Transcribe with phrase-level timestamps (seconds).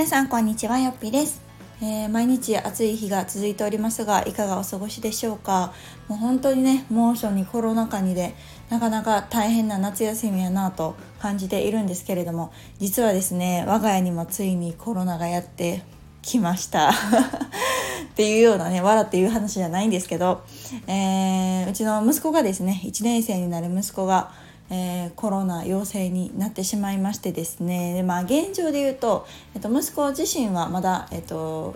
[0.00, 1.42] 皆さんこんにちはよっぴです、
[1.82, 5.74] えー、毎日暑い日が続いておりますがいかがお過ごしでしょうか？
[6.08, 8.34] もう本当にね猛暑にコロナ禍にで
[8.70, 15.82] なかなか大変な夏休みやなと感じているんですけれども実はですね我が家にもついにコロナがやって
[16.22, 16.92] きました。
[16.96, 20.40] っていうようなね笑っていう話じゃないんですけど、
[20.86, 24.32] えー、うちの息子がですね1年生になる息子が
[24.70, 31.74] えー、コロナ陽性になってしまいましてですねで、まあ、現状で言うと、えっと、息子自身はまだ、えっと、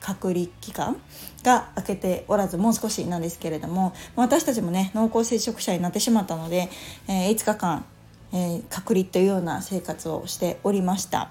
[0.00, 0.96] 隔離期間
[1.42, 6.70] が明けておらずもう少しなんですけれども私たちもね濃厚接触者になってしまったので、
[7.06, 7.84] えー、5日間、
[8.32, 11.30] えー、隔離というような生活をしておりました。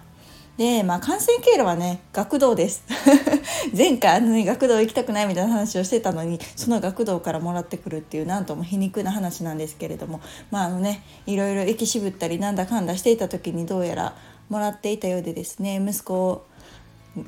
[0.59, 2.83] で、まあ、感染経路はね学童です。
[3.75, 10.19] 前回あの、ね、学童行きたくないみたいな話をしてたのにその学童からもらってくるっていうなんとも皮肉な話なんですけれども。
[10.51, 14.17] まああのねいろいろ駅渋ったりなんだかんだしていた時にどうやら
[14.49, 16.43] もらっていたようでですね息子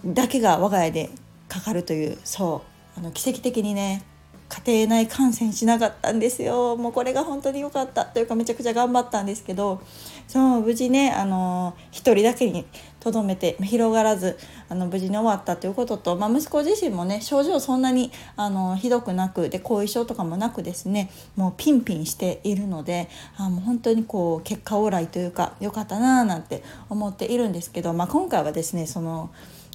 [0.05, 1.09] だけが我が家で
[1.48, 2.64] かかるというそ
[2.98, 4.03] うあの奇跡的にね
[4.52, 6.75] 家庭内感染しなかったんですよ。
[6.75, 9.81] もうこれが本当に良かったというかめちゃくちゃ頑張ったんですけど
[10.27, 12.66] そう無事ねあの1人だけに
[12.99, 29.31] とどめて広がらずあの無事に終わったということと、まあ、息子自身もね症状そんなにあのひどくなくで後遺症とかもなくですねもうピンピンしているのであもう本当にこう結果オーライというか良かったなーなんて思っているんですけど、まあ、今回はですねその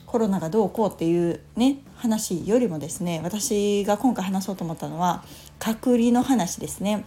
[0.07, 5.25] コロナがどうこうっていうね話よりもですね私が今回話そうと思ったのは
[5.59, 7.05] 隔離の話ですね。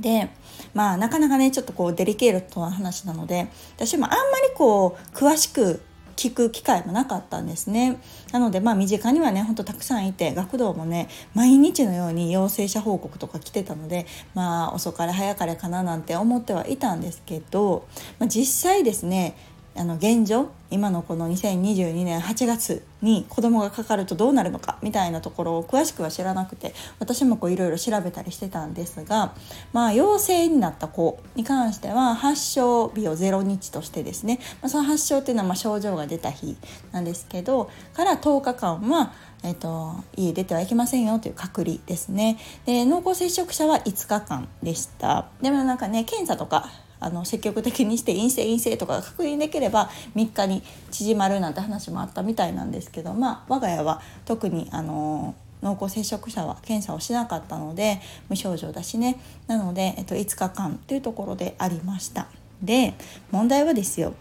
[0.00, 0.30] で
[0.74, 5.80] まあなかなかねちょっとこうデリケートな話なので私もあんまりこう詳しく
[6.18, 8.00] 聞く機会もなかったんですね
[8.32, 17.86] なのでまあ身近にはねほんとたくさんいて学童もね毎日のように陽性者報告とか来てたのでまあ遅かれ早かれかななんて思ってはいたんですけど、
[18.18, 19.36] まあ、実際ですね
[19.78, 29.34] あの現状今のこの2022年8月に子供がかかるとどうなるのかみたいなところを詳しくは知らなくて私もいろいろ調べたりしてたんですが、
[29.72, 36.56] まあ、陽性になった子に関しては発症日を0日としてですね、まあ、その発症っていうのはま症状が出た日
[36.90, 39.12] なんですけどから10日間は
[39.44, 42.38] えっと、家出てはいけませんよという隔離ですね。
[42.66, 45.28] で濃厚接触者は5日間でした。
[45.40, 46.68] でもなんかね検査とか
[47.00, 62.28] あの積極的にして陰性陰性とかが確認できれば3日に縮まるなんて話もあったみたいなんですけど、まあ、我が家は特にあの濃厚接触者は検査をしなかったので無症状だしねなので、えっと、5日間というところでありました。
[62.62, 62.94] で
[63.30, 64.14] 問題はですよ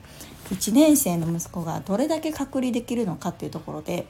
[0.52, 4.06] 1年生の息子がどれだけ隔離できるのかっていうところで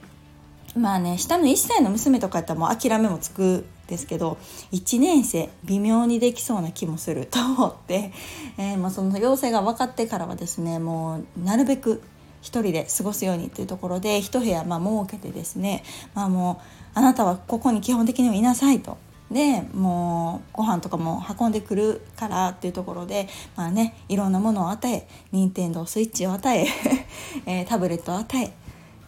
[0.76, 4.38] まあね下の1歳の娘とかやったらもう諦めもつくですけど
[4.74, 8.12] 1年生微妙にできそうな気もすると思って、
[8.58, 12.04] えー、まあ、その陽性が分かってからはですねもうなるべく
[12.42, 15.84] 1人で過ごすようにっていうところで1部屋まあ設けてですね、
[16.14, 18.98] まあ、もうあなたはここに基本的にはいなさいと。
[19.32, 26.66] でもうご飯とかも運んでくるからっていうところでまあねいろんなものを与え任天堂スイッチを与え
[27.46, 28.54] えー、タブレットを与え、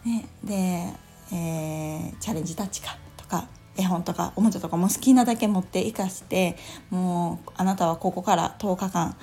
[0.08, 0.92] ね、で、
[1.32, 6.56] えー、チャレンジタッチかとか絵本とかおもちゃとかも好きなだけ持って生かして
[6.90, 9.16] もうあなたはここから10日間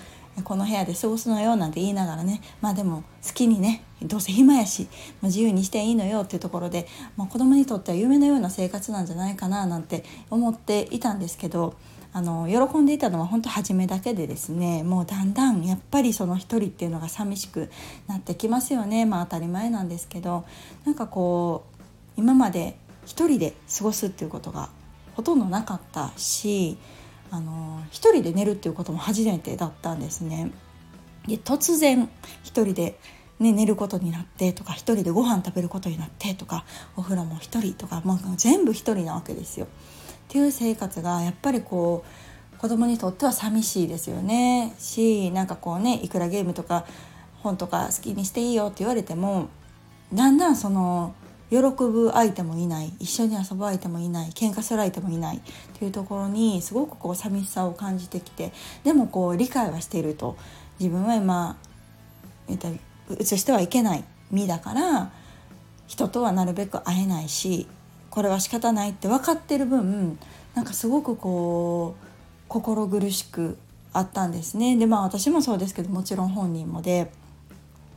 [0.43, 2.41] この部屋で過ごすのよなんて言いながらね。
[2.61, 4.87] まあでも好きにねどうせ暇やし
[5.23, 11.73] 自由にしていいのよっていうところで、まあ、子供にとっては夢のような生活なんじゃないかななんて思っていたんですけど
[12.13, 17.69] あの喜んでいたのは本当初めだけでですねもうだんだんやっぱりその一人っていうのが寂しく
[18.07, 19.05] なってきますよね。
[19.05, 20.45] まあ当たり前なんですけど
[20.85, 21.76] なんかこう
[22.17, 24.69] 今まで一人で過ごすっていうことが
[25.15, 26.77] ほとんどなかったし
[27.31, 30.51] あの一人で寝るっていうことも初めてだったんですね。
[31.27, 32.09] で突然
[32.43, 32.99] 一人で、
[33.39, 39.65] ね、寝ることになってとか一人でご飯食べることになってとかお風呂も一人とか、まあ、全部一人なわけですよ。
[39.65, 39.69] っ
[40.29, 46.85] ていう生活がやっぱりこう子供にとっては寂しいですよねしなんかこうねいくらゲームとか
[47.43, 49.47] 本とか好きにしていいよって言われても
[50.13, 51.13] だんだんその
[51.49, 55.41] 喜ぶ相手もいない一緒に遊ぶ相手もいない喧嘩する相手もいないっ
[55.79, 58.51] ていうところにすごくこう寂しさを感じてきて
[58.83, 60.37] でもこう理解はしていると
[60.79, 61.57] 自分は今
[62.49, 65.11] 移してはいけない身だから
[65.87, 67.67] 人とはなるべく会えないし
[68.09, 70.19] これは仕方ないって分かってる分
[70.53, 72.05] なんかすごくこう
[72.49, 73.57] 心苦しく
[73.93, 77.09] あったんですねでまあ私もそうですけどもちろん本人もで。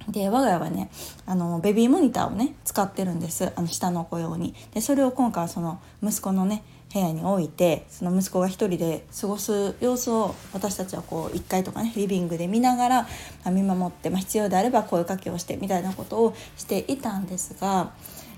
[0.09, 0.91] で我が家はね
[1.27, 3.53] あのベビーモニターをね使ってるんです。
[3.55, 4.55] あの下の子用に。
[4.75, 6.63] でそれを今回はその息子のね
[6.93, 13.09] 部屋に置いてその息子が一人で過ごす様子を私たちはこう1階とかねリビングで見ながら
[13.47, 17.93] 見守って、まあ、必要であれば声かけをしてみたいなことをしていたんですが。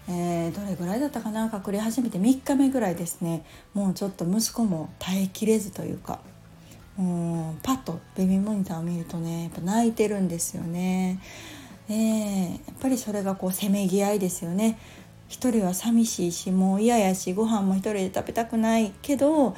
[0.08, 1.48] えー、どれぐらいだったかな？
[1.48, 3.44] 隔離始めて3日目ぐらいですね。
[3.72, 6.18] もうちょっと息子も耐えきれずというか
[6.98, 11.20] うんパッとベビーモニターを見るとねやっぱ泣いてるんですよね。
[11.88, 14.78] でやっぱりそれがこうせめぎ合いですよね。
[15.28, 19.56] 一人は寂しいしもう嫌やしご飯も一人で食べたくないけど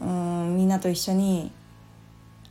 [0.00, 1.52] うんみんなと一緒に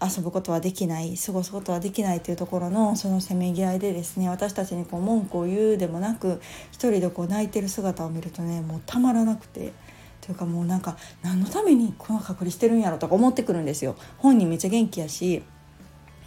[0.01, 6.39] 遊ぶことはできない過ごすことはできないというところのそのせめぎ合いでですね私たちにこう文句を言うでもなく
[6.71, 9.73] 一人でこう泣いてる姿を見るとねもうたまらなくて。
[10.21, 13.95] というかもうなんか何のためにこの隔離してるんやろとか思ってくるんですよ。
[14.17, 15.43] 本人めっちゃ元気やし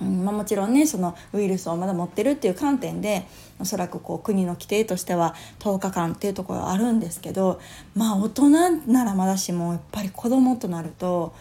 [0.01, 3.27] うんまあ、もちろんねそのウイルスをまだ持ってるっていう観点で
[3.59, 7.61] おそらくこう国の規定としては10日間っていうところはあるんですけど
[7.95, 8.51] まあ大人
[8.91, 11.35] ならまだしもやっぱり子供となると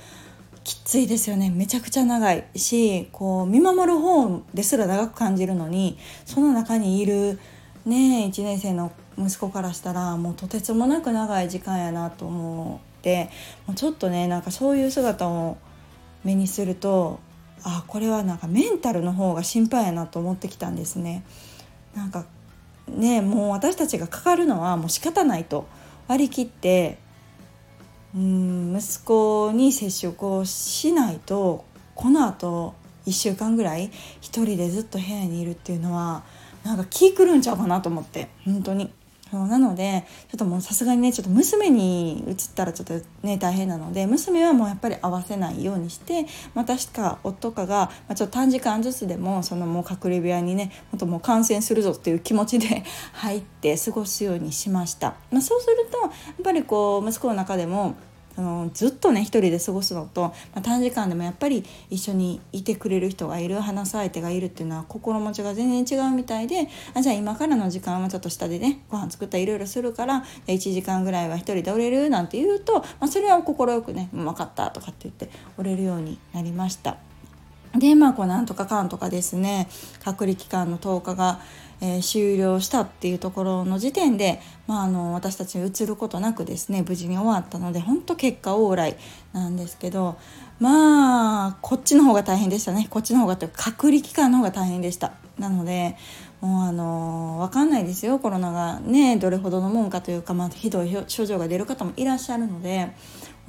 [0.64, 7.40] きついですよねめちゃくちゃ長いしこう見守る方ですら長く感じるのにその中にいる
[7.86, 13.30] ね1年生の息子からしたらもうとてつもなく長い時間やなと思って
[13.68, 15.58] もうちょっとねなんかそういう姿を
[16.24, 17.20] 目にすると
[17.64, 21.24] あこれはなんかメンタルの方が心配やなと思ってきたんですね。
[21.96, 22.26] なんか
[22.88, 25.68] ねもう私たちがかかるのはもう仕方ないと
[26.08, 26.98] 割り切って
[28.16, 32.74] うん息子に接触をしないとこのあと
[33.06, 36.24] 1週間ぐらい一人でずっと部屋にいるっていうのは
[36.64, 38.92] なんか気狂うんちゃうかなと思って本当に
[39.32, 52.84] そうなのでちょっともうさすがにねちょっと娘に移ったらちょっとね大変なので娘はもうやっぱり合わせないようにしてまたしか夫かが、まあ、ちょっと短時間ずつでもそのもう隔離部屋にねほんともう感染するぞっていう気持ちで
[53.14, 55.16] 入って過ごすようにしました。
[55.32, 56.12] まあ、そうするとやっ
[56.44, 57.96] ぱりこう息子の中でも
[58.40, 76.96] そのずっとね一人で過ごすのと、まあ、短時間でもやっぱり一緒にいてくれる人がいる話す相手がいるっていうのは心持ちが全然違うみたいであじゃあ今からの時間はちょっと下でねご飯作ったりいろいろするから1時間ぐらいは一人でおれるなんて言うと、まあ、それは快くね「分かった」とかって言っておれるようになりました。
[77.78, 79.68] でまあこうなんとかかんとかですね
[80.02, 81.42] 隔離期間の10日が、
[81.82, 88.98] え、終了したっていうところの時点で、まあ、あの私たちに移ることなくですね無事に終わったので本当結果往来
[89.34, 90.18] なんですけど
[90.60, 92.88] まあこっちの方が大変でしたね。
[92.90, 95.14] こっちの方がというか隔離期間の方が大変でした。
[95.38, 95.96] なので
[96.42, 98.20] もうあの分かんないですよ。
[98.20, 102.94] コロナがねどれほどのもんかというか、まあ、ひどい症状が出る方もいらっしゃるので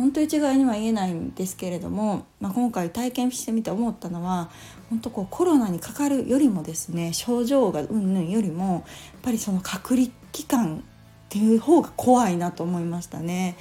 [0.00, 4.49] 本当一概には言えないんですけれども、まあ、今回体験してみて思ったのは
[4.88, 8.82] 本当こうコロナにかかるよりもですね症状がうんぬんよりもやっ
[9.20, 10.81] ぱりその隔離期間っ
[11.29, 13.58] ていう方が怖いなと思いましたね。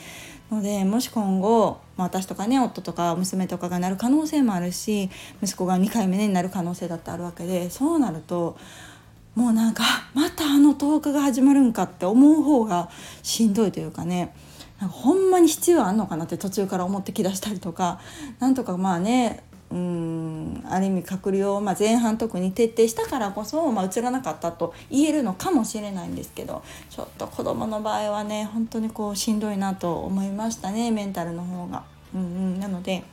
[0.50, 5.10] のでもし今後、まあ、私とかね夫とか娘とかがなる可能性もあるし
[5.44, 8.58] 息子が2回目になる可能性だってあるわけでそうなると
[9.36, 9.84] もうなんか
[10.14, 12.90] またあの10日が始まるんかって思う方が
[13.24, 14.34] しんどいというかね
[14.80, 18.00] なんかほんまに必要あんのかなって途中から思ってきだしたりとか
[18.40, 31.84] なんとかまあねうんある意味隔離を、まあ、前半特に徹底したからこそ、まあ、映らなかったと言えるのかもしれないんですけどちょっと子どもの場合はね本当にこうしんどいなと思いましたねメンタルの方が。
[32.12, 33.04] うんうん、なので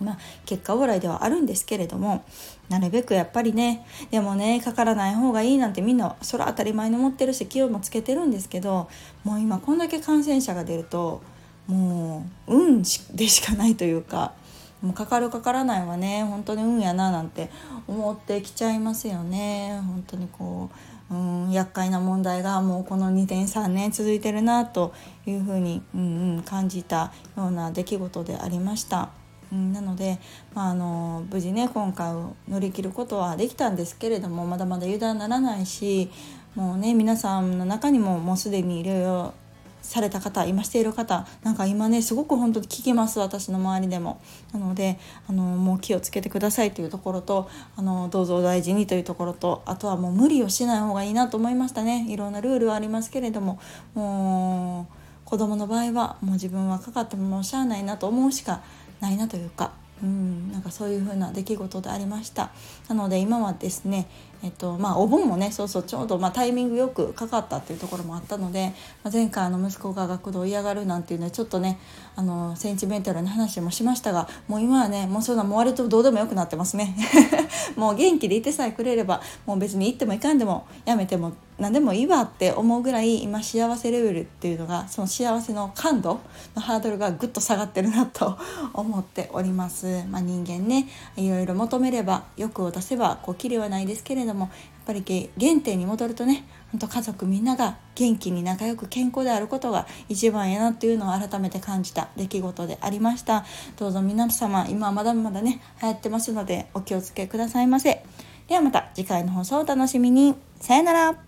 [0.00, 2.24] まあ、結果オーライではあるんですけれども
[2.68, 8.88] なるべくやっぱりねでもねかからない方がいいなんてみんなそれ当たり前に思ってるし気をもつけてるんですけど
[9.24, 11.22] もう今こんだけ感染者が出ると
[11.66, 14.32] もう運でしかないというか
[14.80, 17.50] もうかかるかからないはね本当に運やななんて
[17.86, 21.14] 思ってきちゃいますよね本当にこうう
[21.48, 24.92] ん厄介な問題がもうこの2年3年続いてるなと
[25.26, 29.10] いうふうに、うんうん、感じたような出来事でありました。
[29.52, 30.18] うん、なので、
[30.54, 36.10] まあ、あの無事ね今回を乗り切ることはできたんですけれどもまだまだ油断ならないし
[36.54, 39.34] もうね皆さんの中にももうすでにいろいろ
[39.80, 44.20] された方今している方なんか今ねすごく本当に聞きます私の周りでも。
[44.52, 52.06] なのであのもう気をつけてくださいというところとあのどうぞお大事にというところとあとはもう無理をしない方がいいなと思いましたね。
[52.08, 53.58] いろんなルールはありますけれども
[53.94, 58.62] もう子供の場合はもう自分はかかってももうしゃあないなと思うしか
[59.00, 62.50] ないなというかうん、なんかそういう風な出来事でありました。
[62.88, 64.06] なので今はですね、
[64.42, 71.78] えっとまあ、お盆もねそうそうちょうど、まあ、タイミングよくかかったっていうところもあったので、まあ、前回の息子が学童嫌がるなんていうのはちょっとね
[72.14, 76.96] あのセンチメンタルな話もしましたがもう今はねもうそんなもう割とどうでもよくなってますね
[77.76, 86.20] もう元気でいてさえくれればもう別に行っても行かんでもやめても何でもいいわって思うぐらい今幸せレベルっていうのがその幸せの感度
[86.54, 88.38] のハードルがぐっと下がってるなと
[88.72, 90.04] 思っております。
[90.08, 94.50] まあ、人間ねいろいろ求めれば欲を出せばこうきりはないですけれどもやっ
[94.86, 103.44] ぱり原点に戻るとね本当家族みんなが元気に仲良く健康であることが一番やなっていうのを改めて感じた出来事でありました。
[103.76, 108.02] どうぞ皆様今まだまだね流行ってますのでお気をつけくださいませ。
[108.48, 110.34] ではまた次回の放送をお楽しみに。
[110.60, 111.27] さよなら。